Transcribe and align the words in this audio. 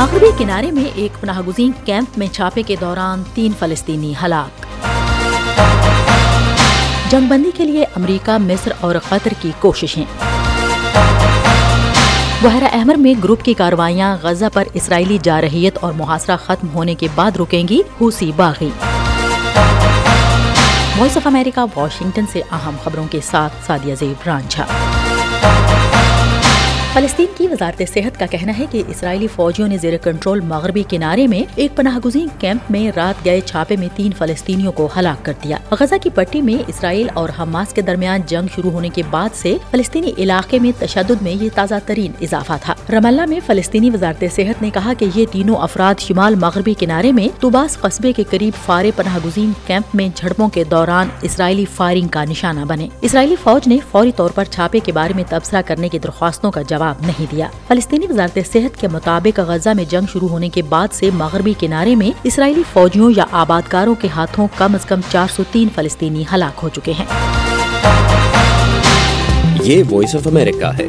مغربی 0.00 0.26
کنارے 0.38 0.70
میں 0.70 0.84
ایک 0.94 1.20
پناہ 1.20 1.40
گزین 1.40 1.72
کیمپ 1.84 2.18
میں 2.18 2.26
چھاپے 2.26 2.62
کے 2.62 2.76
دوران 2.80 3.22
تین 3.34 3.52
فلسطینی 3.58 4.12
ہلاک۔ 4.22 4.66
جنگ 7.10 7.26
بندی 7.26 7.50
کے 7.56 7.64
لیے 7.64 7.84
امریکہ، 7.96 8.38
مصر 8.38 8.72
اور 8.80 8.94
قطر 9.08 9.32
کی 9.40 9.50
کوششیں۔ 9.58 10.04
بحیرہ 12.42 12.68
احمر 12.72 12.94
میں 12.94 13.14
گروپ 13.24 13.42
کی 13.42 13.54
کاروائیاں 13.54 14.16
غزہ 14.22 14.44
پر 14.52 14.64
اسرائیلی 14.74 15.18
جارحیت 15.22 15.78
اور 15.80 15.92
محاصرہ 15.92 16.36
ختم 16.36 16.68
ہونے 16.74 16.94
کے 16.94 17.08
بعد 17.14 17.30
رکیں 17.36 17.68
گی 17.68 17.82
حوثی 18.00 18.32
باغی۔ 18.36 18.70
وائس 20.98 21.16
آف 21.16 21.26
امریکہ، 21.26 21.78
واشنگٹن 21.78 22.24
سے 22.32 22.42
اہم 22.50 22.76
خبروں 22.84 23.04
کے 23.10 23.20
ساتھ 23.30 23.52
سادیہ 23.66 23.94
زیب 23.94 24.22
رانجھا 24.26 24.66
فلسطین 26.94 27.26
کی 27.38 27.46
وزارت 27.46 27.82
صحت 27.94 28.18
کا 28.18 28.26
کہنا 28.26 28.52
ہے 28.58 28.64
کہ 28.70 28.82
اسرائیلی 28.88 29.26
فوجیوں 29.26 29.68
نے 29.68 29.76
زیر 29.78 29.96
کنٹرول 29.96 30.40
مغربی 30.40 30.82
کنارے 30.88 31.26
میں 31.26 31.42
ایک 31.54 31.76
پناہ 31.76 31.98
گزین 32.04 32.28
کیمپ 32.38 32.70
میں 32.70 32.90
رات 32.96 33.24
گئے 33.24 33.40
چھاپے 33.40 33.76
میں 33.76 33.88
تین 33.94 34.12
فلسطینیوں 34.18 34.72
کو 34.72 34.88
ہلاک 34.96 35.24
کر 35.24 35.32
دیا۔ 35.44 35.56
غزہ 35.70 35.94
کی 36.02 36.10
پٹی 36.10 36.42
میں 36.42 36.62
اسرائیل 36.66 37.08
اور 37.14 37.28
حماس 37.38 37.72
کے 37.74 37.82
درمیان 37.82 38.20
جنگ 38.26 38.46
شروع 38.54 38.70
ہونے 38.70 38.88
کے 38.88 39.02
بعد 39.10 39.28
سے 39.34 39.56
فلسطینی 39.70 40.12
علاقے 40.18 40.58
میں 40.58 40.72
تشدد 40.78 41.22
میں 41.22 41.32
یہ 41.32 41.48
تازہ 41.54 41.74
ترین 41.86 42.12
اضافہ 42.20 42.52
تھا۔ 42.62 42.74
رم 42.92 43.06
اللہ 43.06 43.26
میں 43.26 43.40
فلسطینی 43.46 43.90
وزارت 43.90 44.24
صحت 44.36 44.62
نے 44.62 44.70
کہا 44.70 44.92
کہ 44.98 45.06
یہ 45.14 45.26
تینوں 45.32 45.56
افراد 45.56 46.00
شمال 46.00 46.34
مغربی 46.34 46.74
کنارے 46.74 47.12
میں 47.12 47.28
توباس 47.40 47.78
قصبے 47.78 48.12
کے 48.12 48.24
قریب 48.30 48.66
فارے 48.66 48.90
پناہ 48.96 49.18
گزین 49.24 49.52
کیمپ 49.66 49.94
میں 49.94 50.08
جھڑپوں 50.14 50.48
کے 50.48 50.64
دوران 50.64 51.08
اسرائیلی 51.22 51.64
فائرنگ 51.64 52.08
کا 52.08 52.24
نشانہ 52.24 52.64
بنے۔ 52.64 52.88
اسرائیلی 53.00 53.36
فوج 53.42 53.68
نے 53.68 53.78
فوری 53.90 54.12
طور 54.16 54.30
پر 54.30 54.44
چھاپے 54.44 54.78
کے 54.78 54.92
بارے 54.92 55.12
میں 55.16 55.24
تبصرہ 55.28 55.62
کرنے 55.66 55.88
کی 55.88 55.98
درخواستوں 55.98 56.50
کا 56.50 56.62
جواب 56.62 56.79
نہیں 56.82 57.26
دیا۔ 57.32 57.48
فلسطینی 57.68 58.06
وزارت 58.10 58.38
صحت 58.52 58.80
کے 58.80 58.88
مطابق 58.88 59.40
غزہ 59.40 59.70
میں 59.76 59.84
جنگ 59.84 60.06
شروع 60.12 60.28
ہونے 60.28 60.48
کے 60.48 60.62
بعد 60.62 60.88
سے 60.92 61.10
مغربی 61.14 61.54
کنارے 61.58 61.94
میں 61.94 62.10
اسرائیلی 62.22 62.62
فوجیوں 62.72 63.12
یا 63.16 63.24
آبادکاروں 63.32 63.94
کے 63.94 64.08
ہاتھوں 64.08 64.48
کم 64.56 64.74
از 64.74 64.84
کم 64.84 65.00
چار 65.12 65.26
سو 65.36 65.42
تین 65.52 65.68
فلسطینی 65.74 66.24
ہلاک 66.34 66.60
ہو 66.62 66.68
چکے 66.68 66.92
ہیں۔ 66.92 67.04
یہ 69.62 69.82
وائس 69.90 70.14
آف 70.14 70.26
امریکہ 70.26 70.64
ہے۔ 70.64 70.88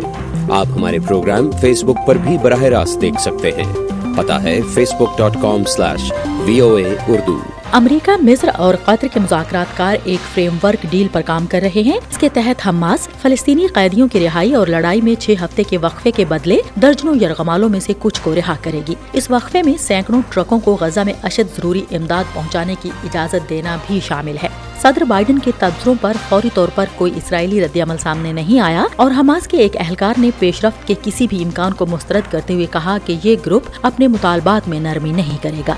آپ 0.52 0.66
ہمارے 0.76 1.00
پروگرام 1.00 1.52
فیس 1.52 1.84
بک 1.84 2.08
پر 2.08 2.16
بھی 2.16 2.38
براہ 2.38 2.62
راست 2.62 3.02
دیکھ 3.02 3.22
سکتے 3.22 3.52
ہیں۔ 3.52 3.74
پتا 4.18 4.44
ہے 4.44 4.62
Facebook 4.94 5.18
dot 5.18 5.34
com 5.42 5.64
slash 5.64 6.12
V 6.46 6.60
O 6.60 6.76
A 6.76 6.96
Urdu 7.08 7.40
امریکہ 7.74 8.12
مصر 8.22 8.50
اور 8.58 8.76
قطر 8.86 9.08
کے 9.14 9.20
مذاکرات 9.20 9.78
کار 9.78 9.96
ایک 10.04 10.20
فریم 10.34 10.58
ورک 10.64 10.86
ڈیل 10.90 11.08
پر 11.12 11.22
کام 11.22 11.46
کر 11.46 11.60
رہے 11.62 11.82
ہیں۔ 11.82 11.98
اس 11.98 12.18
کے 12.18 12.30
تحت 12.30 12.68
حماس، 12.68 13.08
فلسطینی 13.22 13.68
قیدیوں 13.68 14.08
کی 14.08 14.20
رہائی 14.20 14.54
اور 14.54 14.68
لڑائی 14.68 15.02
میں 15.02 15.22
چھ 15.22 15.36
ہفتے 15.42 15.64
کے 15.64 15.78
وقفے 15.78 16.12
کے 16.12 16.26
بدلے 16.26 16.58
درجنوں 16.82 17.16
یرغمالوں 17.16 17.70
میں 17.70 17.80
سے 17.80 17.94
کچھ 18.00 18.22
کو 18.24 18.36
رہا 18.36 18.56
کرے 18.62 18.82
گی۔ 18.88 18.96
اس 19.14 19.32
وقفے 19.32 19.64
میں 19.64 19.74
سینکڑوں 19.78 20.22
ٹرکوں 20.30 20.60
کو 20.60 20.78
غزہ 20.82 21.00
میں 21.00 21.14
اشد 21.24 21.58
ضروری 21.58 21.86
امداد 21.92 22.24
پہنچانے 22.34 22.76
کی 22.82 22.90
اجازت 23.04 23.50
دینا 23.50 23.78
بھی 23.88 24.00
شامل 24.08 24.36
ہے۔ 24.44 24.48
صدر 24.82 25.04
بائیڈن 25.04 25.40
کے 25.40 25.52
تبصروں 25.60 25.96
پر 26.02 26.14
فوری 26.30 26.50
طور 26.54 26.68
پر 26.76 26.86
کوئی 26.96 27.12
اسرائیلی 27.16 27.66
رد 27.66 27.78
عمل 27.78 27.98
سامنے 27.98 28.34
نہیں 28.34 28.60
آیا 28.60 28.86
اور 28.96 29.12
حماس 29.12 29.48
کے 29.48 29.58
ایک 29.58 29.78
اہلکار 29.78 30.14
نے 30.18 30.30
پیش 30.40 30.66
رفت 30.66 30.88
کے 30.88 30.94
کسی 31.04 31.28
بھی 31.28 31.44
امکان 31.44 31.74
کو 31.74 31.86
مسترد 31.86 32.32
کرتے 32.32 32.54
ہوئے 32.54 32.66
کہا 32.72 32.98
کہ 33.06 33.16
یہ 33.24 33.36
گروپ 33.46 33.64
اپنے 33.82 34.08
مطالبات 34.08 34.70
میں 34.70 34.80
نرمی 34.80 35.12
نہیں 35.12 35.44
کرے 35.44 35.62
گا۔ 35.68 35.76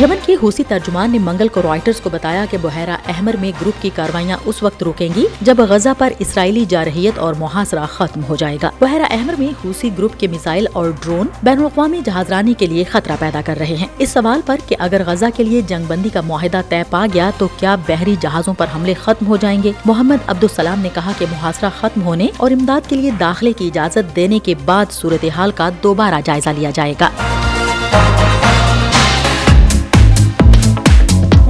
یمن 0.00 0.16
کے 0.26 0.34
حوثی 0.42 0.62
ترجمان 0.68 1.10
نے 1.10 1.18
منگل 1.18 1.48
کو 1.48 1.62
رائٹرز 1.62 2.00
کو 2.00 2.10
بتایا 2.10 2.44
کہ 2.50 2.58
بحیرہ 2.62 2.96
احمر 3.08 3.34
میں 3.40 3.52
گروپ 3.60 3.82
کی 3.82 3.90
کاروائیاں 3.94 4.38
اس 4.44 4.62
وقت 4.62 4.82
روکیں 4.82 5.08
گی 5.16 5.26
جب 5.40 5.58
غزہ 5.58 5.88
پر 5.98 6.12
اسرائیلی 6.18 6.64
جارحیت 6.64 7.18
اور 7.18 7.34
محاصرہ 7.34 7.86
ختم 7.86 8.20
ہو 8.28 8.36
جائے 8.36 8.58
گا۔ 8.62 8.70
بحیرہ 8.80 9.02
احمر 9.10 9.34
میں 9.38 9.48
حوثی 9.64 9.90
گروپ 9.98 10.20
کے 10.20 10.26
میزائل 10.26 10.66
اور 10.72 10.90
ڈرون 11.00 11.26
بین 11.42 11.58
الاقوامی 11.58 12.00
جہازرانی 12.04 12.54
کے 12.58 12.66
لیے 12.66 12.84
خطرہ 12.84 13.16
پیدا 13.18 13.40
کر 13.44 13.58
رہے 13.58 13.76
ہیں۔ 13.76 13.86
اس 13.98 14.08
سوال 14.08 14.40
پر 14.46 14.56
کہ 14.68 14.76
اگر 14.78 15.02
غزہ 15.06 15.26
کے 15.36 15.44
لیے 15.44 15.60
جنگ 15.60 15.84
بندی 15.88 16.08
کا 16.08 16.20
معاہدہ 16.20 16.60
طے 16.68 16.82
پا 16.90 17.06
گیا 17.14 17.30
تو 17.38 17.48
کیا 17.56 17.76
بحری 17.88 18.16
جہازوں 18.20 18.54
پر 18.54 18.66
حملے 18.74 18.94
ختم 18.94 19.26
ہو 19.26 19.36
جائیں 19.36 19.62
گے؟ 19.62 19.72
محمد 19.84 20.16
عبدالسلام 20.26 20.80
نے 20.80 20.88
کہا 20.94 21.12
کہ 21.18 21.26
محاصرہ 21.30 21.68
ختم 21.80 22.02
ہونے 22.02 22.26
اور 22.36 22.50
امداد 22.50 22.88
کے 22.88 22.96
لیے 22.96 23.10
داخلے 23.10 23.52
کی 23.52 23.66
اجازت 23.66 24.16
دینے 24.16 24.38
کے 24.38 24.54
بعد 24.64 24.86
صورتحال 24.90 25.50
کا 25.50 25.68
دوبارہ 25.82 26.20
جائزہ 26.24 26.50
لیا 26.50 26.70
جائے 26.74 26.94
گا۔ 27.00 27.10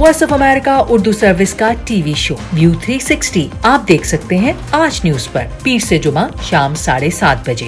Voice 0.03 0.23
of 0.23 0.33
America 0.33 0.83
Urdu 0.89 1.11
service 1.11 1.53
کا 1.53 1.71
ٹی 1.85 2.01
وی 2.01 2.13
شو 2.13 2.35
ویو 2.53 2.71
360 2.71 3.47
آپ 3.63 3.87
دیکھ 3.87 4.07
سکتے 4.07 4.37
ہیں 4.37 4.53
آج 4.71 5.01
نیوز 5.03 5.31
پر۔ 5.31 5.43
پیر 5.63 5.79
سے 5.79 5.97
جمعہ 5.97 6.27
شام 6.43 6.75
ساڑھے 6.75 7.09
سات 7.09 7.49
بجے۔ 7.49 7.65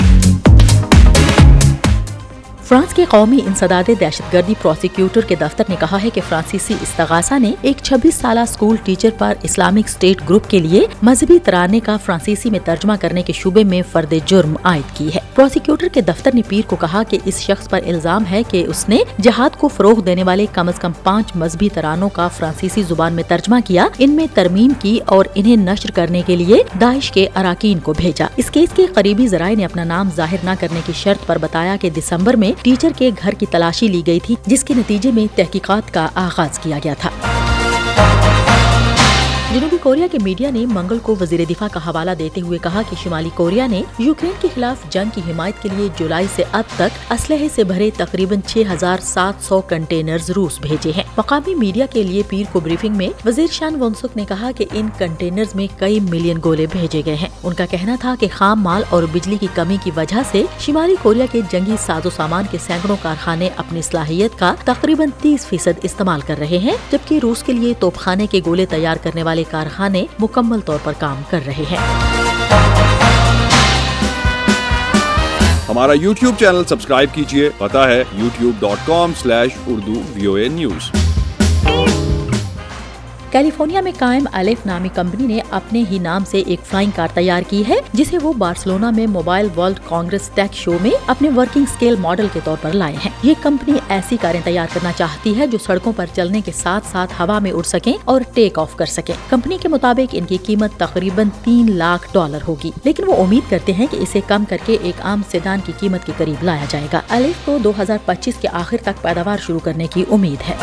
فرانس 2.65 2.93
کے 2.93 3.05
قومی 3.09 3.39
انسداد 3.45 3.89
دہشت 3.99 4.33
گردی 4.33 4.53
پروسیکیوٹر 4.61 5.21
کے 5.21 5.35
دفتر 5.35 5.63
نے 5.69 5.75
کہا 5.79 5.97
ہے 6.03 6.09
کہ 6.09 6.21
فرانسیسی 6.29 6.73
استغاثہ 6.81 7.39
نے 7.39 7.53
ایک 7.61 7.77
چھبیس 7.83 8.15
سالہ 8.15 8.39
اسکول 8.39 8.75
ٹیچر 8.83 9.09
پر 9.17 9.33
اسلامک 9.41 9.83
اسٹیٹ 9.85 10.21
گروپ 10.29 10.49
کے 10.49 10.59
لیے 10.59 10.85
مذہبی 11.01 11.39
ترانے 11.43 11.79
کا 11.79 11.97
فرانسیسی 11.97 12.49
میں 12.49 12.59
ترجمہ 12.63 12.93
کرنے 13.01 13.21
کے 13.21 13.33
شعبے 13.33 13.63
میں 13.63 13.81
فرد 13.91 14.13
جرم 14.25 14.55
عائد 14.63 14.97
کی 14.97 15.07
ہے۔ 15.15 15.19
پروسیکیوٹر 15.35 15.87
کے 15.93 16.01
دفتر 16.01 16.31
نے 16.33 16.41
پیر 16.47 16.61
کو 16.67 16.75
کہا 16.75 17.03
کہ 17.09 17.17
اس 17.25 17.39
شخص 17.39 17.69
پر 17.69 17.79
الزام 17.85 18.23
ہے 18.31 18.43
کہ 18.43 18.65
اس 18.67 18.89
نے 18.89 18.97
جہاد 19.21 19.57
کو 19.57 19.67
فروغ 19.67 20.01
دینے 20.01 20.23
والے 20.23 20.45
کم 20.53 20.67
از 20.67 20.79
کم 20.79 20.91
پانچ 21.03 21.35
مذہبی 21.35 21.69
ترانوں 21.69 22.09
کا 22.09 22.27
فرانسیسی 22.27 22.83
زبان 22.83 23.13
میں 23.13 23.23
ترجمہ 23.27 23.55
کیا، 23.65 23.87
ان 23.97 24.11
میں 24.11 24.27
ترمیم 24.33 24.71
کی 24.79 24.99
اور 25.05 25.25
انہیں 25.35 25.57
نشر 25.57 25.91
کرنے 25.91 26.21
کے 26.25 26.35
لیے 26.35 26.63
داعش 26.81 27.11
کے 27.11 27.27
اراکین 27.35 27.79
کو 27.79 27.93
بھیجا۔ 27.97 28.25
اس 28.35 28.49
کیس 28.49 28.69
کے 28.75 28.85
قریبی 28.85 29.27
ذرائع 29.27 29.55
نے 29.55 29.65
اپنا 29.65 29.83
نام 29.83 30.09
ظاہر 30.15 30.37
نہ 30.43 30.49
کرنے 30.59 30.81
کی 30.85 30.93
شرط 30.95 31.25
پر 31.25 31.37
بتایا 31.37 31.75
کہ 31.81 31.89
دسمبر 31.89 32.33
میں 32.33 32.51
ٹیچر 32.61 32.89
کے 32.97 33.11
گھر 33.23 33.31
کی 33.31 33.45
تلاشی 33.45 33.87
لی 33.87 34.01
گئی 34.07 34.19
تھی، 34.19 34.35
جس 34.45 34.63
کے 34.63 34.73
نتیجے 34.73 35.11
میں 35.11 35.37
تحقیقات 35.37 35.93
کا 35.93 36.07
آغاز 36.15 36.59
کیا 36.59 36.79
گیا 36.83 36.93
تھا۔ 36.93 37.09
جنوبی 39.55 39.77
کوریا 39.83 40.07
کے 40.11 40.17
میڈیا 40.23 40.49
نے 40.49 40.65
منگل 40.65 40.97
کو 40.99 41.15
وزیر 41.21 41.39
دفاع 41.49 41.67
کا 41.71 41.79
حوالہ 41.87 42.11
دیتے 42.19 42.41
ہوئے 42.41 42.59
کہا 42.61 42.81
کہ 42.89 42.95
شمالی 43.03 43.29
کوریا 43.35 43.67
نے 43.67 43.81
یوکرین 43.99 44.31
کے 44.41 44.47
خلاف 44.55 44.89
جنگ 44.89 45.09
کی 45.13 45.21
حمایت 45.31 45.63
کے 45.63 45.69
لیے 45.75 45.87
جولائی 45.97 46.25
سے 46.35 46.43
اب 46.51 46.63
تک 46.75 47.11
اسلحے 47.11 47.47
سے 47.55 47.63
بھرے 47.63 47.89
تقریباً 47.97 48.39
چھ 48.47 48.57
ہزار 48.73 48.97
سات 49.01 49.43
سو 49.43 49.61
کنٹینر 49.61 50.17
روس 50.35 50.59
بھیجے 50.59 50.91
ہیں۔ 50.97 51.03
مقامی 51.17 51.55
میڈیا 51.55 51.85
کے 51.85 52.03
لیے 52.03 52.23
پیر 52.27 52.43
کو 52.51 52.59
بریفنگ 52.59 52.97
میں 52.97 53.09
وزیر 53.25 53.47
شان 53.51 53.81
ونسک 53.81 54.17
نے 54.17 54.25
کہا 54.27 54.51
کہ 54.57 54.65
ان 54.73 54.89
کنٹینر 54.97 55.43
میں 55.55 55.67
کئی 55.79 55.99
ملین 55.99 56.37
گولے 56.43 56.65
بھیجے 56.71 57.01
گئے 57.05 57.15
ہیں۔ 57.15 57.29
ان 57.43 57.53
کا 57.53 57.65
کہنا 57.65 57.95
تھا 57.99 58.15
کہ 58.19 58.27
خام 58.33 58.61
مال 58.61 58.83
اور 58.89 59.03
بجلی 59.11 59.37
کی 59.39 59.47
کمی 59.53 59.77
کی 59.83 59.91
وجہ 59.95 60.21
سے 60.31 60.43
شمالی 60.59 60.95
کوریا 61.01 61.25
کے 61.31 61.41
جنگی 61.51 61.75
ساز 61.85 62.05
و 62.05 62.09
سامان 62.09 62.45
کے 62.51 62.57
سینکڑوں 62.65 62.97
کارخانے 63.01 63.49
اپنی 63.55 63.81
صلاحیت 63.81 64.39
کا 64.39 64.55
تقریباً 64.65 65.09
تیس 65.21 65.45
فیصد 65.45 65.79
استعمال 65.83 66.21
کر 66.21 66.39
رہے 66.39 66.57
ہیں، 66.57 66.75
جبکہ 66.91 67.19
روس 67.23 67.43
کے 67.43 67.53
لیے 67.53 67.73
توپ 67.79 67.95
خانے 67.95 68.27
کے 68.27 68.41
گولے 68.45 68.65
تیار 68.65 68.95
کرنے 69.01 69.23
والے 69.23 69.43
کارخانے 69.51 70.05
مکمل 70.19 70.59
طور 70.59 70.79
پر 70.83 70.93
کام 70.99 71.21
کر 71.29 71.39
رہے 71.45 71.63
ہیں۔ 71.71 71.77
ہمارا 75.69 75.93
یوٹیوب 75.93 76.35
چینل 76.39 76.63
سبسکرائب 76.69 77.09
کیجیے 77.13 77.49
پتا 77.57 77.87
ہے 77.87 78.03
YouTube 78.13 78.55
dot 78.59 78.87
com 78.87 79.13
slash 79.21 79.51
Urdu 79.67 80.01
V 80.13 80.25
O 80.25 80.33
A 80.33 80.47
news. 80.47 80.91
California 83.35 83.81
میں 83.81 83.91
قائم 83.97 84.27
الف 84.31 84.65
نامی 84.65 84.89
کمپنی 84.89 85.25
نے 85.27 85.39
اپنے 85.49 85.83
ہی 85.91 85.97
نام 85.99 86.23
سے 86.25 86.43
ایک 86.45 86.59
فلائنگ 86.65 86.91
کار 86.95 87.07
تیار 87.13 87.41
کی 87.49 87.63
ہے، 87.69 87.75
جسے 87.93 88.17
وہ 88.21 88.33
بارسلونا 88.33 88.89
میں 88.89 89.07
mobile 89.07 89.47
World 89.57 89.79
Congress 89.87 90.29
tech 90.35 90.53
show 90.53 90.71
میں 90.81 90.91
اپنے 91.07 91.29
ورکنگ 91.35 91.65
سکیل 91.73 91.95
ماڈل 91.95 92.27
کے 92.33 92.39
طور 92.43 92.57
پر 92.61 92.71
لائے 92.71 92.95
ہیں۔ 92.95 93.11
یہ 93.23 93.33
کمپنی 93.41 93.73
ایسی 93.89 94.17
کاریں 94.21 94.39
تیار 94.43 94.67
کرنا 94.73 94.91
چاہتی 94.97 95.37
ہے 95.37 95.47
جو 95.47 95.57
سڑکوں 95.65 95.93
پر 95.95 96.05
چلنے 96.15 96.41
کے 96.41 96.51
ساتھ 96.51 96.87
ساتھ 96.87 97.21
ہوا 97.21 97.39
میں 97.39 97.51
اڑ 97.51 97.63
سکیں 97.63 97.93
اور 98.05 98.21
ٹیک 98.33 98.59
آف 98.59 98.75
کر 98.75 98.85
سکیں۔ 98.85 99.13
کمپنی 99.29 99.57
کے 99.61 99.67
مطابق 99.67 100.15
ان 100.17 100.25
کی 100.25 100.37
قیمت 100.37 100.77
تقریباً 100.77 101.29
تین 101.43 101.71
لاکھ 101.77 102.07
ڈالر 102.13 102.47
ہوگی، 102.47 102.71
لیکن 102.83 103.03
وہ 103.07 103.21
امید 103.23 103.49
کرتے 103.49 103.73
ہیں 103.73 103.87
کہ 103.91 103.97
اسے 103.97 104.21
کم 104.27 104.45
کر 104.45 104.57
کے 104.65 104.77
ایک 104.81 105.01
عام 105.01 105.21
سیدان 105.31 105.59
کی 105.65 105.73
قیمت 105.79 106.05
کے 106.05 106.11
قریب 106.17 106.43
لایا 106.43 106.65
جائے 106.69 106.87
گا۔ 106.93 107.01
الف 107.09 107.45
کو 107.45 107.57
دو 107.63 107.71
ہزار 107.81 107.97
پچیس 108.05 108.35
کے 108.41 108.47
آخر 108.53 108.77
تک 108.81 109.01
پیداوار 109.01 109.37
شروع 109.37 109.59
کرنے 109.59 109.87
کی 109.87 110.05
امید 110.11 110.49
ہے۔ 110.49 110.55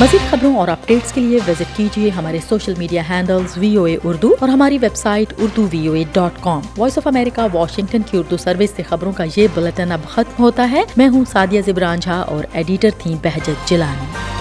مزید 0.00 0.30
خبروں 0.30 0.56
اور 0.56 0.68
اپڈیٹس 0.68 1.12
کے 1.12 1.20
لیے 1.20 1.38
وزٹ 1.48 1.76
کیجیے 1.76 2.10
ہمارے 2.10 2.38
social 2.48 2.74
media 2.78 3.02
handles 3.08 3.58
V 3.58 3.76
O 3.76 3.84
A 3.84 3.96
Urdu 4.04 4.34
اور 4.40 4.48
ہماری 4.48 4.78
website 4.96 5.32
Urdu 5.38 5.66
V 5.72 5.86
O 5.86 5.92
A 5.92 6.04
dot 6.12 6.32
com 6.40 6.60
Voice 6.78 6.98
of 6.98 7.06
America 7.06 7.56
Washington 7.56 8.02
کی 8.10 8.18
اردو 8.18 8.36
سروس 8.36 8.70
سے 8.76 8.82
خبروں 8.82 9.12
کا 9.12 9.24
یہ 9.36 9.48
بلٹن 9.54 9.92
اب 9.92 10.00
ختم 10.08 10.42
ہوتا 10.42 10.70
ہے۔ 10.70 10.82
میں 10.96 11.08
ہوں 11.08 11.24
سادیہ 11.32 11.60
زبران 11.66 12.00
جھا 12.00 12.20
اور 12.20 12.44
ایڈیٹر 12.52 12.88
تھیں 12.98 13.16
بہجت 13.22 13.68
جلانی 13.68 14.39